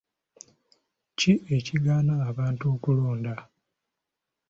[1.17, 3.33] Ki ekigaana abantu okulonda?